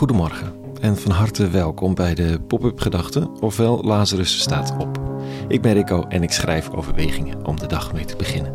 Goedemorgen 0.00 0.52
en 0.80 0.96
van 0.96 1.10
harte 1.10 1.48
welkom 1.48 1.94
bij 1.94 2.14
de 2.14 2.40
Pop-up 2.46 2.80
Gedachten, 2.80 3.40
ofwel 3.40 3.82
Lazarus 3.82 4.40
staat 4.40 4.74
op. 4.78 5.00
Ik 5.48 5.62
ben 5.62 5.72
Rico 5.72 6.04
en 6.08 6.22
ik 6.22 6.32
schrijf 6.32 6.70
overwegingen 6.70 7.46
om 7.46 7.58
de 7.58 7.66
dag 7.66 7.92
mee 7.92 8.04
te 8.04 8.16
beginnen. 8.16 8.54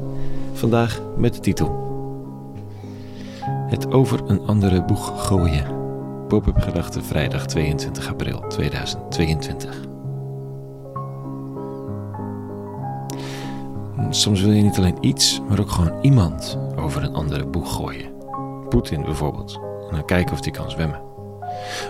Vandaag 0.53 1.01
met 1.17 1.33
de 1.33 1.39
titel 1.39 1.67
Het 3.67 3.91
over 3.91 4.21
een 4.29 4.41
andere 4.41 4.83
boeg 4.83 5.27
gooien. 5.27 5.65
Pop-up 6.27 6.57
Gedachten 6.57 7.03
vrijdag 7.03 7.45
22 7.45 8.09
april 8.09 8.47
2022. 8.47 9.79
Soms 14.09 14.41
wil 14.41 14.51
je 14.51 14.61
niet 14.61 14.77
alleen 14.77 14.97
iets, 15.01 15.41
maar 15.49 15.59
ook 15.59 15.71
gewoon 15.71 16.01
iemand 16.01 16.59
over 16.75 17.03
een 17.03 17.13
andere 17.13 17.45
boeg 17.45 17.75
gooien. 17.75 18.11
Poetin 18.69 19.01
bijvoorbeeld. 19.01 19.59
En 19.89 19.95
dan 19.95 20.05
kijken 20.05 20.33
of 20.33 20.41
die 20.41 20.51
kan 20.51 20.69
zwemmen. 20.69 21.04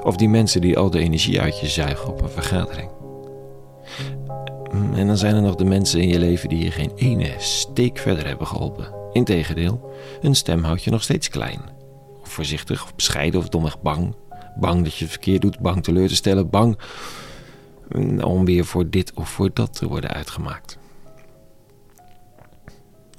Of 0.04 0.16
die 0.16 0.30
mensen 0.30 0.62
die 0.62 0.78
al 0.78 0.90
de 0.90 1.00
energie 1.00 1.42
uit 1.42 1.60
je 1.60 1.68
zuigen 1.68 2.10
op 2.10 2.22
een 2.22 2.30
vergadering. 2.30 2.90
En 4.94 5.08
dan 5.08 5.18
zijn 5.18 5.36
er 5.36 5.42
nog 5.42 5.56
de 5.56 5.66
mensen 5.66 6.02
in 6.02 6.08
je 6.08 6.20
leven 6.20 6.50
die 6.50 6.64
je 6.64 6.72
geen 6.72 6.92
ene 6.96 7.34
steek 7.38 7.98
verder 7.98 8.28
hebben 8.28 8.48
geholpen. 8.48 8.94
Integendeel, 9.14 9.94
hun 10.22 10.36
stem 10.36 10.64
houdt 10.64 10.84
je 10.84 10.92
nog 10.92 11.04
steeds 11.04 11.30
klein. 11.30 11.62
Of 12.22 12.30
voorzichtig, 12.30 12.84
of 12.84 12.96
bescheiden, 12.96 13.40
of 13.40 13.50
domweg 13.50 13.82
bang. 13.82 14.16
Bang 14.60 14.84
dat 14.84 14.96
je 14.96 15.04
het 15.04 15.14
verkeerd 15.14 15.42
doet, 15.42 15.60
bang 15.60 15.84
teleur 15.84 16.08
te 16.08 16.16
stellen, 16.16 16.50
bang 16.50 16.78
om 18.24 18.46
weer 18.46 18.66
voor 18.66 18.90
dit 18.90 19.14
of 19.14 19.30
voor 19.30 19.50
dat 19.54 19.74
te 19.74 19.88
worden 19.88 20.10
uitgemaakt. 20.10 20.78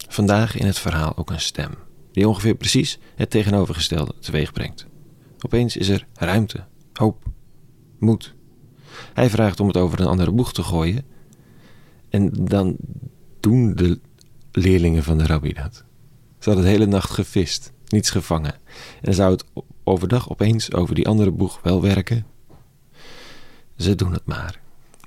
Vandaag 0.08 0.56
in 0.56 0.66
het 0.66 0.78
verhaal 0.78 1.12
ook 1.16 1.30
een 1.30 1.40
stem, 1.40 1.74
die 2.12 2.28
ongeveer 2.28 2.54
precies 2.54 2.98
het 3.14 3.30
tegenovergestelde 3.30 4.14
teweeg 4.20 4.52
brengt. 4.52 4.86
Opeens 5.46 5.76
is 5.76 5.88
er 5.88 6.06
ruimte, 6.14 6.64
hoop, 6.92 7.24
moed. 7.98 8.34
Hij 9.14 9.30
vraagt 9.30 9.60
om 9.60 9.66
het 9.66 9.76
over 9.76 10.00
een 10.00 10.06
andere 10.06 10.32
boeg 10.32 10.52
te 10.52 10.62
gooien. 10.62 11.04
En 12.08 12.30
dan 12.32 12.76
doen 13.40 13.74
de 13.74 14.00
leerlingen 14.52 15.02
van 15.02 15.18
de 15.18 15.26
rabbi 15.26 15.52
dat. 15.52 15.84
Ze 16.38 16.48
hadden 16.48 16.64
de 16.64 16.70
hele 16.70 16.86
nacht 16.86 17.10
gevist, 17.10 17.72
niets 17.88 18.10
gevangen. 18.10 18.54
En 19.02 19.14
zou 19.14 19.32
het 19.32 19.44
overdag 19.84 20.30
opeens 20.30 20.72
over 20.72 20.94
die 20.94 21.08
andere 21.08 21.30
boeg 21.30 21.60
wel 21.62 21.82
werken? 21.82 22.26
Ze 23.76 23.94
doen 23.94 24.12
het 24.12 24.26
maar. 24.26 24.60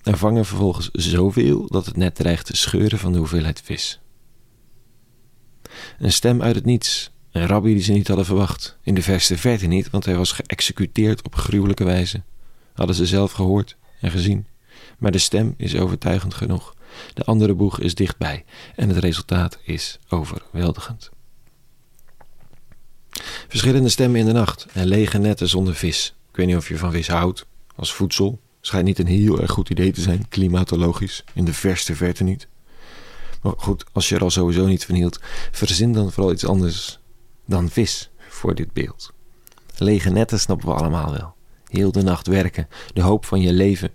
En 0.03 0.17
vangen 0.17 0.45
vervolgens 0.45 0.89
zoveel 0.91 1.67
dat 1.67 1.85
het 1.85 1.97
net 1.97 2.15
dreigt 2.15 2.45
te 2.45 2.55
scheuren 2.55 2.99
van 2.99 3.11
de 3.11 3.17
hoeveelheid 3.17 3.61
vis. 3.61 4.01
Een 5.97 6.11
stem 6.11 6.41
uit 6.41 6.55
het 6.55 6.65
niets. 6.65 7.11
Een 7.31 7.47
rabbi 7.47 7.73
die 7.73 7.83
ze 7.83 7.91
niet 7.91 8.07
hadden 8.07 8.25
verwacht. 8.25 8.77
In 8.83 8.95
de 8.95 9.01
verste 9.01 9.37
verte 9.37 9.65
niet, 9.65 9.89
want 9.89 10.05
hij 10.05 10.15
was 10.15 10.31
geëxecuteerd 10.31 11.25
op 11.25 11.35
gruwelijke 11.35 11.83
wijze. 11.83 12.21
Hadden 12.73 12.95
ze 12.95 13.05
zelf 13.05 13.31
gehoord 13.31 13.75
en 14.01 14.11
gezien. 14.11 14.47
Maar 14.97 15.11
de 15.11 15.17
stem 15.17 15.53
is 15.57 15.75
overtuigend 15.75 16.33
genoeg. 16.33 16.75
De 17.13 17.23
andere 17.23 17.53
boeg 17.53 17.79
is 17.79 17.95
dichtbij 17.95 18.45
en 18.75 18.89
het 18.89 18.97
resultaat 18.97 19.59
is 19.63 19.99
overweldigend. 20.09 21.09
Verschillende 23.47 23.89
stemmen 23.89 24.19
in 24.19 24.25
de 24.25 24.31
nacht 24.31 24.65
en 24.73 24.87
lege 24.87 25.17
netten 25.17 25.49
zonder 25.49 25.75
vis. 25.75 26.15
Ik 26.29 26.35
weet 26.35 26.47
niet 26.47 26.55
of 26.55 26.67
je 26.67 26.77
van 26.77 26.91
vis 26.91 27.07
houdt 27.07 27.45
als 27.75 27.93
voedsel. 27.93 28.39
Schijnt 28.61 28.85
niet 28.85 28.99
een 28.99 29.07
heel 29.07 29.41
erg 29.41 29.51
goed 29.51 29.69
idee 29.69 29.91
te 29.91 30.01
zijn, 30.01 30.27
klimatologisch, 30.29 31.23
in 31.33 31.45
de 31.45 31.53
verste 31.53 31.95
verte 31.95 32.23
niet. 32.23 32.47
Maar 33.41 33.53
goed, 33.57 33.85
als 33.91 34.09
je 34.09 34.15
er 34.15 34.21
al 34.21 34.29
sowieso 34.29 34.65
niet 34.65 34.85
van 34.85 34.95
hield, 34.95 35.19
verzin 35.51 35.93
dan 35.93 36.11
vooral 36.11 36.31
iets 36.31 36.45
anders 36.45 36.99
dan 37.49 37.69
vis 37.69 38.09
voor 38.17 38.55
dit 38.55 38.73
beeld. 38.73 39.13
Lege 39.77 40.09
netten 40.09 40.39
snappen 40.39 40.67
we 40.67 40.73
allemaal 40.73 41.11
wel. 41.11 41.35
Heel 41.65 41.91
de 41.91 42.01
nacht 42.01 42.27
werken, 42.27 42.67
de 42.93 43.01
hoop 43.01 43.25
van 43.25 43.41
je 43.41 43.53
leven, 43.53 43.91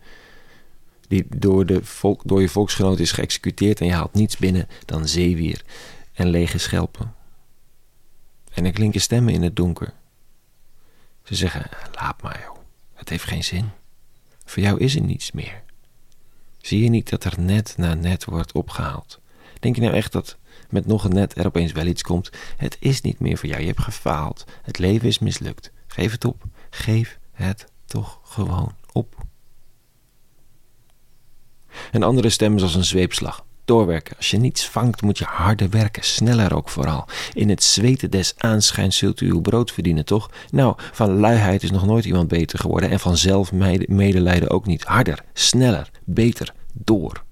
die 1.09 1.27
door, 1.37 1.67
de 1.67 1.85
volk, 1.85 2.23
door 2.25 2.41
je 2.41 2.49
volksgenoot 2.49 2.99
is 2.99 3.13
geëxecuteerd 3.13 3.81
en 3.81 3.87
je 3.87 3.93
haalt 3.93 4.15
niets 4.15 4.37
binnen 4.37 4.69
dan 4.85 5.09
zeewier 5.09 5.65
en 6.13 6.29
lege 6.29 6.59
schelpen. 6.59 7.15
En 8.53 8.65
er 8.65 8.73
klinken 8.73 9.01
stemmen 9.01 9.35
in 9.35 9.43
het 9.43 9.57
donker. 9.57 9.93
Ze 11.23 11.35
zeggen: 11.35 11.69
Laat 11.95 12.23
maar, 12.23 12.41
joh. 12.47 12.57
Het 12.95 13.09
heeft 13.09 13.25
geen 13.25 13.45
zin. 13.45 13.71
Voor 14.45 14.63
jou 14.63 14.79
is 14.79 14.95
er 14.95 15.03
niets 15.03 15.33
meer. 15.33 15.63
Zie 16.61 16.83
je 16.83 16.89
niet 16.89 17.11
dat 17.11 17.25
er 17.25 17.41
net 17.41 17.75
na 17.77 17.95
net 17.95 18.25
wordt 18.25 18.53
opgehaald? 18.53 19.21
Denk 19.61 19.75
je 19.75 19.83
nou 19.83 19.95
echt 19.95 20.13
dat 20.13 20.37
met 20.71 20.87
nog 20.87 21.05
een 21.05 21.15
net 21.15 21.39
er 21.39 21.47
opeens 21.47 21.73
wel 21.73 21.87
iets 21.87 22.03
komt? 22.03 22.31
Het 22.57 22.77
is 22.81 23.01
niet 23.01 23.21
meer 23.21 23.39
voor 23.39 23.49
jou. 23.49 23.61
Je 23.61 23.67
hebt 23.67 23.83
gefaald. 23.83 24.45
Het 24.63 24.79
leven 24.79 25.09
is 25.09 25.19
mislukt. 25.19 25.73
Geef 25.87 26.13
het 26.13 26.25
op. 26.25 26.43
Geef 26.71 27.19
het 27.33 27.67
toch 27.85 28.21
gewoon 28.23 28.75
op. 28.93 29.17
Een 31.93 32.03
andere 32.03 32.29
stem 32.29 32.57
is 32.57 32.63
als 32.63 32.75
een 32.75 32.85
zweepslag. 32.85 33.45
Doorwerken. 33.65 34.17
Als 34.17 34.31
je 34.31 34.37
niets 34.37 34.69
vangt, 34.69 35.03
moet 35.03 35.19
je 35.19 35.25
harder 35.25 35.71
werken. 35.71 36.05
Sneller 36.05 36.57
ook 36.57 36.69
vooral. 36.69 37.09
In 37.33 37.49
het 37.49 37.63
zweten 37.63 38.11
des 38.11 38.35
aanschijns 38.37 38.97
zult 38.97 39.21
u 39.21 39.31
uw 39.31 39.41
brood 39.41 39.73
verdienen, 39.73 40.05
toch? 40.05 40.31
Nou, 40.51 40.75
van 40.93 41.19
luiheid 41.19 41.63
is 41.63 41.71
nog 41.71 41.87
nooit 41.87 42.05
iemand 42.05 42.29
beter 42.29 42.59
geworden. 42.59 42.91
En 42.91 43.01
van 43.01 43.17
zelfmedelijden 43.17 44.51
ook 44.51 44.67
niet. 44.67 44.85
Harder, 44.85 45.25
sneller, 45.33 45.91
beter, 46.05 46.55
door. 46.73 47.25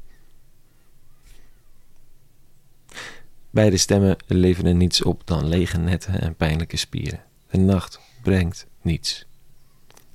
Beide 3.52 3.76
stemmen 3.76 4.16
leveren 4.26 4.76
niets 4.76 5.02
op 5.02 5.22
dan 5.24 5.48
lege 5.48 5.78
netten 5.78 6.20
en 6.20 6.34
pijnlijke 6.34 6.76
spieren. 6.76 7.22
De 7.50 7.58
nacht 7.58 8.00
brengt 8.22 8.66
niets. 8.82 9.26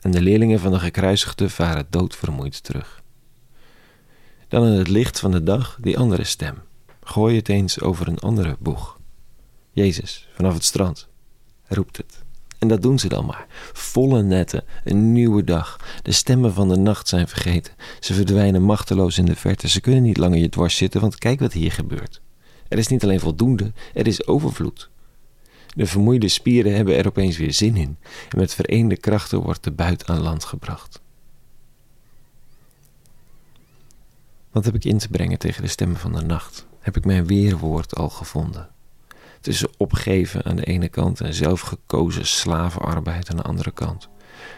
En 0.01 0.11
de 0.11 0.21
leerlingen 0.21 0.59
van 0.59 0.71
de 0.71 0.79
gekruisigde 0.79 1.49
varen 1.49 1.87
doodvermoeid 1.89 2.63
terug. 2.63 3.03
Dan 4.47 4.65
in 4.65 4.71
het 4.71 4.87
licht 4.87 5.19
van 5.19 5.31
de 5.31 5.43
dag 5.43 5.77
die 5.81 5.97
andere 5.97 6.23
stem. 6.23 6.55
Gooi 7.03 7.35
het 7.35 7.49
eens 7.49 7.81
over 7.81 8.07
een 8.07 8.19
andere 8.19 8.55
boeg. 8.59 8.99
Jezus, 9.71 10.27
vanaf 10.33 10.53
het 10.53 10.63
strand, 10.63 11.07
roept 11.67 11.97
het. 11.97 12.23
En 12.59 12.67
dat 12.67 12.81
doen 12.81 12.99
ze 12.99 13.07
dan 13.07 13.25
maar. 13.25 13.45
Volle 13.73 14.23
netten, 14.23 14.63
een 14.83 15.11
nieuwe 15.11 15.43
dag. 15.43 15.79
De 16.03 16.11
stemmen 16.11 16.53
van 16.53 16.69
de 16.69 16.77
nacht 16.77 17.07
zijn 17.07 17.27
vergeten. 17.27 17.73
Ze 17.99 18.13
verdwijnen 18.13 18.61
machteloos 18.61 19.17
in 19.17 19.25
de 19.25 19.35
verte. 19.35 19.67
Ze 19.67 19.81
kunnen 19.81 20.03
niet 20.03 20.17
langer 20.17 20.39
je 20.39 20.49
dwars 20.49 20.75
zitten, 20.75 21.01
want 21.01 21.17
kijk 21.17 21.39
wat 21.39 21.53
hier 21.53 21.71
gebeurt. 21.71 22.21
Er 22.69 22.77
is 22.77 22.87
niet 22.87 23.03
alleen 23.03 23.19
voldoende, 23.19 23.71
er 23.93 24.07
is 24.07 24.27
overvloed. 24.27 24.89
De 25.77 25.85
vermoeide 25.85 26.27
spieren 26.27 26.75
hebben 26.75 26.97
er 26.97 27.07
opeens 27.07 27.37
weer 27.37 27.53
zin 27.53 27.75
in 27.75 27.97
en 28.29 28.37
met 28.37 28.53
vereende 28.53 28.97
krachten 28.97 29.41
wordt 29.41 29.63
de 29.63 29.71
buit 29.71 30.07
aan 30.07 30.19
land 30.19 30.43
gebracht. 30.43 31.01
Wat 34.51 34.65
heb 34.65 34.75
ik 34.75 34.85
in 34.85 34.97
te 34.97 35.09
brengen 35.09 35.39
tegen 35.39 35.61
de 35.61 35.67
stemmen 35.67 35.97
van 35.97 36.13
de 36.13 36.21
nacht? 36.21 36.65
Heb 36.79 36.97
ik 36.97 37.05
mijn 37.05 37.25
weerwoord 37.25 37.95
al 37.95 38.09
gevonden? 38.09 38.69
Tussen 39.41 39.69
opgeven 39.77 40.43
aan 40.43 40.55
de 40.55 40.65
ene 40.65 40.89
kant 40.89 41.21
en 41.21 41.33
zelfgekozen 41.33 42.25
slavenarbeid 42.25 43.29
aan 43.29 43.37
de 43.37 43.43
andere 43.43 43.71
kant. 43.71 44.09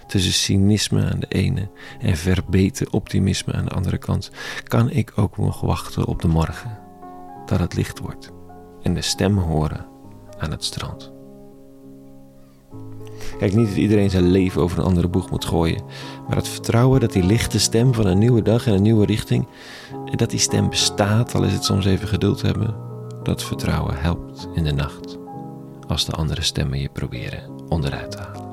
Tussen 0.08 0.34
cynisme 0.34 1.12
aan 1.12 1.20
de 1.20 1.28
ene 1.28 1.70
en 2.00 2.18
verbeten 2.18 2.94
optimisme 2.94 3.53
aan 3.53 3.66
de 3.66 3.72
andere 3.72 3.97
kant, 3.97 4.31
kan 4.64 4.90
ik 4.90 5.12
ook 5.16 5.38
nog 5.38 5.62
wachten 5.62 6.06
op 6.06 6.22
de 6.22 6.28
morgen 6.28 6.88
dat 7.49 7.59
het 7.59 7.75
licht 7.75 7.99
wordt 7.99 8.31
en 8.81 8.93
de 8.93 9.01
stem 9.01 9.37
horen 9.37 9.85
aan 10.37 10.51
het 10.51 10.63
strand. 10.63 11.11
Kijk, 13.37 13.55
niet 13.55 13.67
dat 13.67 13.77
iedereen 13.77 14.09
zijn 14.09 14.23
leven 14.23 14.61
over 14.61 14.79
een 14.79 14.85
andere 14.85 15.07
boeg 15.07 15.29
moet 15.29 15.45
gooien, 15.45 15.83
maar 16.27 16.35
het 16.35 16.47
vertrouwen 16.47 16.99
dat 16.99 17.11
die 17.11 17.23
lichte 17.23 17.59
stem 17.59 17.93
van 17.93 18.05
een 18.05 18.17
nieuwe 18.17 18.41
dag 18.41 18.67
en 18.67 18.73
een 18.73 18.81
nieuwe 18.81 19.05
richting, 19.05 19.47
dat 20.15 20.29
die 20.29 20.39
stem 20.39 20.69
bestaat, 20.69 21.35
al 21.35 21.43
is 21.43 21.53
het 21.53 21.63
soms 21.63 21.85
even 21.85 22.07
geduld 22.07 22.41
hebben, 22.41 22.75
dat 23.23 23.43
vertrouwen 23.43 24.01
helpt 24.01 24.47
in 24.53 24.63
de 24.63 24.73
nacht, 24.73 25.17
als 25.87 26.05
de 26.05 26.11
andere 26.11 26.41
stemmen 26.41 26.79
je 26.79 26.89
proberen 26.89 27.67
onderuit 27.69 28.11
te 28.11 28.17
halen. 28.17 28.47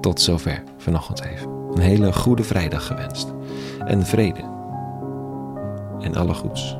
Tot 0.00 0.20
zover 0.20 0.62
vanochtend 0.76 1.24
even. 1.24 1.59
Een 1.74 1.80
hele 1.80 2.12
goede 2.12 2.44
vrijdag 2.44 2.86
gewenst. 2.86 3.32
En 3.86 4.06
vrede. 4.06 4.40
En 6.00 6.14
alle 6.14 6.34
goeds. 6.34 6.76